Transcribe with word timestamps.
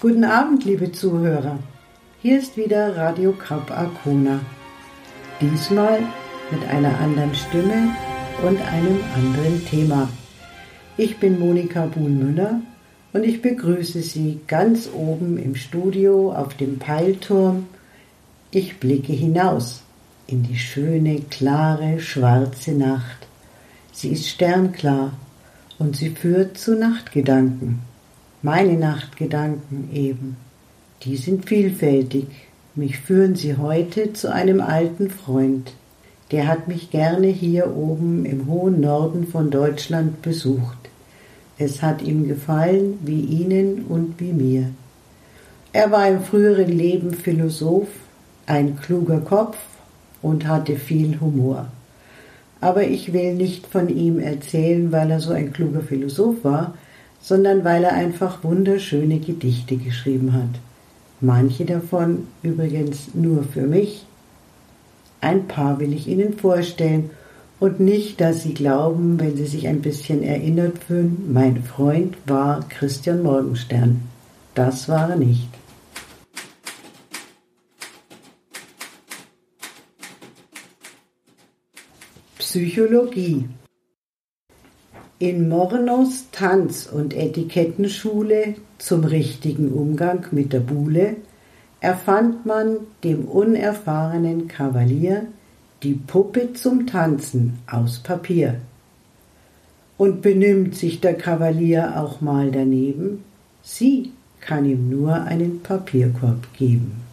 Guten 0.00 0.22
Abend, 0.22 0.64
liebe 0.64 0.92
Zuhörer. 0.92 1.58
Hier 2.22 2.38
ist 2.38 2.56
wieder 2.56 2.96
Radio 2.96 3.32
Krab 3.32 3.68
Arcona. 3.72 4.38
Diesmal 5.40 5.98
mit 6.52 6.68
einer 6.68 6.96
anderen 7.00 7.34
Stimme 7.34 7.96
und 8.46 8.60
einem 8.60 9.00
anderen 9.16 9.66
Thema. 9.66 10.08
Ich 10.96 11.18
bin 11.18 11.40
Monika 11.40 11.86
Buhlmüller 11.86 12.60
und 13.12 13.24
ich 13.24 13.42
begrüße 13.42 14.00
Sie 14.02 14.38
ganz 14.46 14.88
oben 14.94 15.36
im 15.36 15.56
Studio 15.56 16.32
auf 16.32 16.54
dem 16.54 16.78
Peilturm. 16.78 17.66
Ich 18.52 18.78
blicke 18.78 19.12
hinaus 19.12 19.82
in 20.28 20.44
die 20.44 20.58
schöne, 20.58 21.22
klare, 21.22 21.98
schwarze 21.98 22.70
Nacht. 22.70 23.26
Sie 23.90 24.10
ist 24.10 24.28
sternklar 24.28 25.10
und 25.80 25.96
sie 25.96 26.10
führt 26.10 26.56
zu 26.56 26.76
Nachtgedanken 26.76 27.80
meine 28.42 28.74
Nachtgedanken 28.74 29.90
eben, 29.92 30.36
die 31.02 31.16
sind 31.16 31.48
vielfältig. 31.48 32.26
Mich 32.74 32.98
führen 32.98 33.34
sie 33.34 33.56
heute 33.56 34.12
zu 34.12 34.32
einem 34.32 34.60
alten 34.60 35.10
Freund. 35.10 35.72
Der 36.30 36.46
hat 36.46 36.68
mich 36.68 36.90
gerne 36.90 37.26
hier 37.28 37.74
oben 37.74 38.24
im 38.24 38.46
hohen 38.46 38.80
Norden 38.80 39.26
von 39.26 39.50
Deutschland 39.50 40.22
besucht. 40.22 40.78
Es 41.58 41.82
hat 41.82 42.02
ihm 42.02 42.28
gefallen, 42.28 42.98
wie 43.02 43.20
Ihnen 43.20 43.86
und 43.88 44.20
wie 44.20 44.32
mir. 44.32 44.70
Er 45.72 45.90
war 45.90 46.08
im 46.08 46.22
früheren 46.22 46.68
Leben 46.68 47.12
Philosoph, 47.12 47.88
ein 48.46 48.76
kluger 48.76 49.20
Kopf 49.20 49.56
und 50.22 50.46
hatte 50.46 50.76
viel 50.76 51.20
Humor. 51.20 51.68
Aber 52.60 52.84
ich 52.84 53.12
will 53.12 53.34
nicht 53.34 53.66
von 53.66 53.88
ihm 53.88 54.18
erzählen, 54.18 54.90
weil 54.92 55.10
er 55.10 55.20
so 55.20 55.32
ein 55.32 55.52
kluger 55.52 55.80
Philosoph 55.80 56.44
war, 56.44 56.74
sondern 57.28 57.62
weil 57.62 57.84
er 57.84 57.92
einfach 57.92 58.42
wunderschöne 58.42 59.18
Gedichte 59.18 59.76
geschrieben 59.76 60.32
hat. 60.32 60.48
Manche 61.20 61.66
davon 61.66 62.26
übrigens 62.42 63.10
nur 63.12 63.42
für 63.42 63.66
mich. 63.66 64.06
Ein 65.20 65.46
paar 65.46 65.78
will 65.78 65.92
ich 65.92 66.06
Ihnen 66.06 66.38
vorstellen 66.38 67.10
und 67.60 67.80
nicht, 67.80 68.22
dass 68.22 68.44
Sie 68.44 68.54
glauben, 68.54 69.20
wenn 69.20 69.36
Sie 69.36 69.44
sich 69.44 69.68
ein 69.68 69.82
bisschen 69.82 70.22
erinnert 70.22 70.78
fühlen, 70.78 71.30
mein 71.30 71.62
Freund 71.64 72.16
war 72.24 72.66
Christian 72.70 73.22
Morgenstern. 73.22 74.00
Das 74.54 74.88
war 74.88 75.10
er 75.10 75.16
nicht. 75.16 75.50
Psychologie 82.38 83.44
in 85.18 85.48
Mornos 85.48 86.26
Tanz- 86.30 86.86
und 86.86 87.12
Etikettenschule 87.12 88.54
zum 88.78 89.02
richtigen 89.04 89.72
Umgang 89.72 90.26
mit 90.30 90.52
der 90.52 90.60
Buhle 90.60 91.16
erfand 91.80 92.46
man 92.46 92.78
dem 93.02 93.24
unerfahrenen 93.24 94.46
Kavalier 94.46 95.26
die 95.82 95.94
Puppe 95.94 96.52
zum 96.54 96.86
Tanzen 96.86 97.58
aus 97.66 97.98
Papier. 97.98 98.60
Und 99.96 100.22
benimmt 100.22 100.76
sich 100.76 101.00
der 101.00 101.14
Kavalier 101.14 102.00
auch 102.00 102.20
mal 102.20 102.52
daneben, 102.52 103.24
sie 103.62 104.12
kann 104.40 104.64
ihm 104.64 104.88
nur 104.88 105.14
einen 105.14 105.60
Papierkorb 105.62 106.52
geben. 106.56 107.07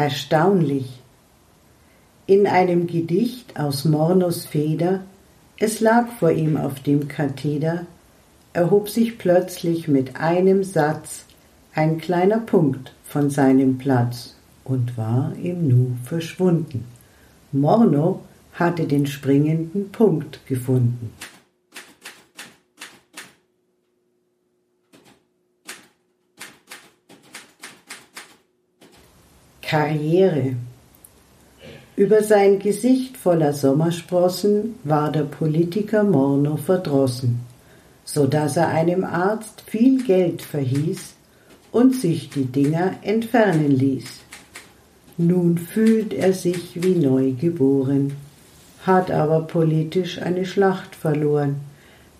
Erstaunlich. 0.00 0.98
In 2.24 2.46
einem 2.46 2.86
Gedicht 2.86 3.60
aus 3.60 3.84
Mornos 3.84 4.46
Feder, 4.46 5.02
es 5.58 5.80
lag 5.80 6.08
vor 6.18 6.30
ihm 6.30 6.56
auf 6.56 6.80
dem 6.80 7.06
Katheder, 7.06 7.84
erhob 8.54 8.88
sich 8.88 9.18
plötzlich 9.18 9.88
mit 9.88 10.16
einem 10.16 10.64
Satz 10.64 11.26
ein 11.74 11.98
kleiner 11.98 12.38
Punkt 12.38 12.94
von 13.04 13.28
seinem 13.28 13.76
Platz 13.76 14.36
und 14.64 14.96
war 14.96 15.34
im 15.42 15.68
Nu 15.68 15.88
verschwunden. 16.02 16.86
Morno 17.52 18.22
hatte 18.54 18.86
den 18.86 19.06
springenden 19.06 19.92
Punkt 19.92 20.40
gefunden. 20.46 21.12
Karriere. 29.70 30.56
Über 31.94 32.24
sein 32.24 32.58
Gesicht 32.58 33.16
voller 33.16 33.52
Sommersprossen 33.52 34.74
war 34.82 35.12
der 35.12 35.22
Politiker 35.22 36.02
Morno 36.02 36.56
verdrossen, 36.56 37.38
so 38.04 38.26
dass 38.26 38.56
er 38.56 38.66
einem 38.66 39.04
Arzt 39.04 39.62
viel 39.64 40.02
Geld 40.02 40.42
verhieß 40.42 41.14
und 41.70 41.94
sich 41.94 42.30
die 42.30 42.46
Dinger 42.46 42.94
entfernen 43.02 43.70
ließ. 43.70 44.22
Nun 45.18 45.56
fühlt 45.56 46.14
er 46.14 46.32
sich 46.32 46.82
wie 46.82 46.96
neugeboren, 46.96 48.14
hat 48.84 49.12
aber 49.12 49.42
politisch 49.42 50.20
eine 50.20 50.46
Schlacht 50.46 50.96
verloren, 50.96 51.60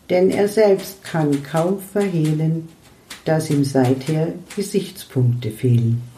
denn 0.08 0.30
er 0.30 0.46
selbst 0.46 1.02
kann 1.02 1.42
kaum 1.42 1.80
verhehlen, 1.80 2.68
dass 3.24 3.50
ihm 3.50 3.64
seither 3.64 4.34
Gesichtspunkte 4.54 5.50
fehlen. 5.50 6.09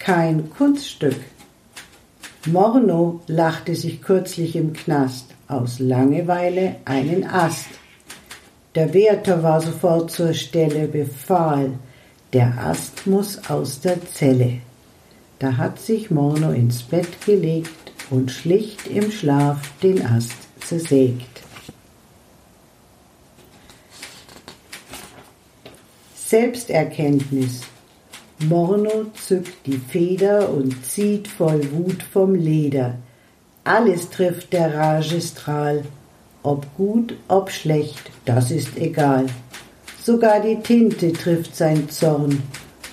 Kein 0.00 0.50
Kunststück. 0.50 1.20
Morno 2.46 3.20
lachte 3.28 3.76
sich 3.76 4.02
kürzlich 4.02 4.56
im 4.56 4.72
Knast 4.72 5.26
aus 5.46 5.78
Langeweile 5.78 6.76
einen 6.86 7.24
Ast. 7.24 7.68
Der 8.74 8.92
Wärter 8.94 9.42
war 9.42 9.60
sofort 9.60 10.10
zur 10.10 10.32
Stelle, 10.32 10.88
befahl, 10.88 11.72
der 12.32 12.56
Ast 12.58 13.06
muss 13.06 13.50
aus 13.50 13.80
der 13.80 14.04
Zelle. 14.06 14.60
Da 15.38 15.56
hat 15.56 15.78
sich 15.78 16.10
Morno 16.10 16.50
ins 16.52 16.82
Bett 16.82 17.24
gelegt 17.24 17.92
und 18.08 18.30
schlicht 18.30 18.86
im 18.86 19.10
Schlaf 19.10 19.58
den 19.82 20.04
Ast 20.04 20.32
zersägt. 20.60 21.42
Selbsterkenntnis 26.14 27.62
Morno 28.48 29.06
zückt 29.14 29.66
die 29.66 29.76
Feder 29.76 30.48
und 30.48 30.84
zieht 30.86 31.28
voll 31.28 31.60
Wut 31.72 32.02
vom 32.02 32.34
Leder. 32.34 32.94
Alles 33.64 34.08
trifft 34.08 34.52
der 34.54 34.74
Ragestral. 34.74 35.84
Ob 36.42 36.66
gut, 36.76 37.14
ob 37.28 37.50
schlecht, 37.50 38.10
das 38.24 38.50
ist 38.50 38.78
egal. 38.78 39.26
Sogar 40.02 40.40
die 40.40 40.56
Tinte 40.56 41.12
trifft 41.12 41.54
sein 41.54 41.90
Zorn. 41.90 42.42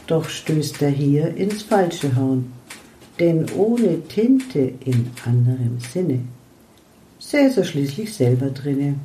Doch 0.06 0.28
stößt 0.28 0.82
er 0.82 0.90
hier 0.90 1.36
ins 1.38 1.64
falsche 1.64 2.14
Horn. 2.16 2.52
Denn 3.18 3.46
ohne 3.56 4.02
Tinte 4.08 4.74
in 4.84 5.10
anderem 5.26 5.80
Sinne 5.80 6.20
säß 7.20 7.58
er 7.58 7.64
schließlich 7.64 8.14
selber 8.14 8.50
drinne. 8.50 8.96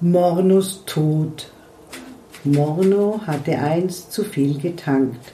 Mornos 0.00 0.84
Tod 0.86 1.47
Morno 2.52 3.20
hatte 3.26 3.58
einst 3.58 4.12
zu 4.12 4.24
viel 4.24 4.58
getankt, 4.58 5.32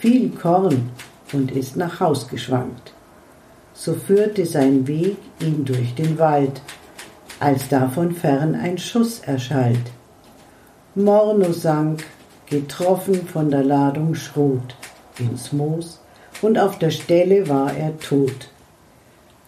viel 0.00 0.30
Korn 0.30 0.90
und 1.32 1.50
ist 1.52 1.76
nach 1.76 2.00
Haus 2.00 2.28
geschwankt. 2.28 2.92
So 3.74 3.94
führte 3.94 4.46
sein 4.46 4.86
Weg 4.86 5.16
ihn 5.40 5.64
durch 5.64 5.94
den 5.94 6.18
Wald, 6.18 6.60
als 7.40 7.68
davon 7.68 8.12
fern 8.12 8.54
ein 8.54 8.78
Schuss 8.78 9.20
erschallt. 9.20 9.90
Morno 10.94 11.52
sank, 11.52 12.04
getroffen 12.46 13.26
von 13.26 13.50
der 13.50 13.64
Ladung 13.64 14.14
Schrot, 14.14 14.76
ins 15.18 15.52
Moos, 15.52 16.00
und 16.42 16.58
auf 16.58 16.78
der 16.78 16.90
Stelle 16.90 17.48
war 17.48 17.74
er 17.74 17.98
tot. 17.98 18.50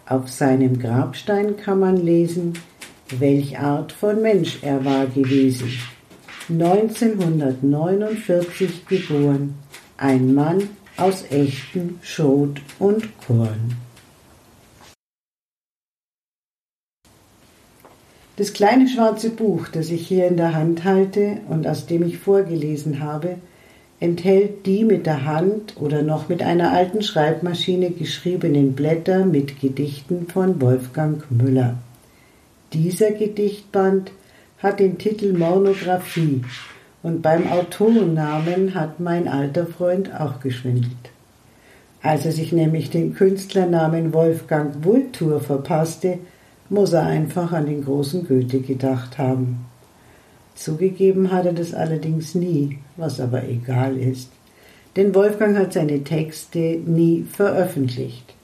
Auf 0.06 0.28
seinem 0.30 0.78
Grabstein 0.78 1.56
kann 1.56 1.80
man 1.80 1.96
lesen, 1.96 2.54
welch 3.10 3.58
Art 3.58 3.92
von 3.92 4.22
Mensch 4.22 4.58
er 4.62 4.84
war 4.84 5.06
gewesen. 5.06 5.72
1949 6.48 8.86
geboren, 8.86 9.54
ein 9.96 10.34
Mann 10.34 10.68
aus 10.96 11.24
echtem 11.30 11.98
Schot 12.02 12.60
und 12.78 13.04
Korn. 13.26 13.76
Das 18.36 18.52
kleine 18.52 18.88
schwarze 18.88 19.30
Buch, 19.30 19.68
das 19.68 19.90
ich 19.90 20.06
hier 20.06 20.26
in 20.26 20.36
der 20.36 20.54
Hand 20.54 20.84
halte 20.84 21.38
und 21.48 21.66
aus 21.66 21.86
dem 21.86 22.02
ich 22.02 22.18
vorgelesen 22.18 23.00
habe, 23.00 23.36
enthält 24.00 24.66
die 24.66 24.84
mit 24.84 25.06
der 25.06 25.24
Hand 25.24 25.80
oder 25.80 26.02
noch 26.02 26.28
mit 26.28 26.42
einer 26.42 26.72
alten 26.72 27.02
Schreibmaschine 27.02 27.90
geschriebenen 27.90 28.74
Blätter 28.74 29.24
mit 29.24 29.60
Gedichten 29.60 30.26
von 30.26 30.60
Wolfgang 30.60 31.24
Müller. 31.30 31.78
Dieser 32.72 33.12
Gedichtband 33.12 34.10
hat 34.64 34.80
den 34.80 34.96
Titel 34.96 35.34
Monographie 35.34 36.42
Und 37.02 37.20
beim 37.20 37.46
Autorennamen 37.52 38.74
hat 38.74 38.98
mein 38.98 39.28
alter 39.28 39.66
Freund 39.66 40.18
auch 40.18 40.40
geschwindelt. 40.40 41.10
Als 42.02 42.24
er 42.24 42.32
sich 42.32 42.50
nämlich 42.50 42.88
den 42.88 43.14
Künstlernamen 43.14 44.14
Wolfgang 44.14 44.82
Vultur 44.82 45.40
verpasste, 45.40 46.18
muss 46.70 46.94
er 46.94 47.02
einfach 47.02 47.52
an 47.52 47.66
den 47.66 47.84
großen 47.84 48.26
Goethe 48.26 48.60
gedacht 48.60 49.18
haben. 49.18 49.66
Zugegeben 50.54 51.30
hat 51.30 51.44
er 51.44 51.52
das 51.52 51.74
allerdings 51.74 52.34
nie, 52.34 52.78
was 52.96 53.20
aber 53.20 53.46
egal 53.46 53.98
ist. 53.98 54.30
Denn 54.96 55.14
Wolfgang 55.14 55.58
hat 55.58 55.74
seine 55.74 56.04
Texte 56.04 56.80
nie 56.86 57.26
veröffentlicht. 57.30 58.34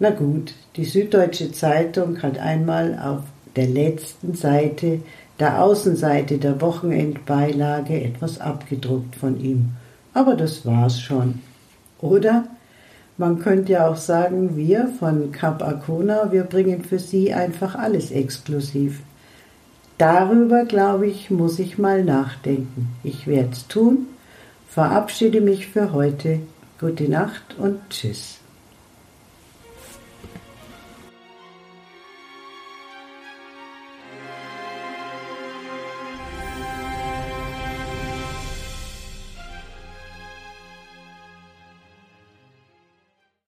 Na 0.00 0.10
gut, 0.10 0.52
die 0.74 0.84
Süddeutsche 0.84 1.52
Zeitung 1.52 2.22
hat 2.22 2.38
einmal 2.38 2.98
auf 2.98 3.22
der 3.54 3.68
letzten 3.68 4.34
Seite, 4.34 5.00
der 5.40 5.62
Außenseite 5.62 6.38
der 6.38 6.60
Wochenendbeilage 6.60 8.00
etwas 8.00 8.40
abgedruckt 8.40 9.16
von 9.16 9.40
ihm. 9.40 9.70
Aber 10.12 10.36
das 10.36 10.64
war's 10.64 11.00
schon. 11.00 11.40
Oder? 12.00 12.44
Man 13.16 13.38
könnte 13.38 13.72
ja 13.72 13.88
auch 13.88 13.96
sagen, 13.96 14.56
wir 14.56 14.88
von 14.98 15.30
Cap 15.30 15.62
Arcona, 15.62 16.32
wir 16.32 16.44
bringen 16.44 16.82
für 16.84 16.98
Sie 16.98 17.32
einfach 17.32 17.76
alles 17.76 18.10
exklusiv. 18.10 19.00
Darüber, 19.98 20.64
glaube 20.64 21.06
ich, 21.06 21.30
muss 21.30 21.60
ich 21.60 21.78
mal 21.78 22.02
nachdenken. 22.02 22.88
Ich 23.04 23.28
werde 23.28 23.50
es 23.52 23.68
tun. 23.68 24.06
Verabschiede 24.68 25.40
mich 25.40 25.68
für 25.68 25.92
heute. 25.92 26.40
Gute 26.80 27.08
Nacht 27.08 27.56
und 27.58 27.78
Tschüss. 27.90 28.43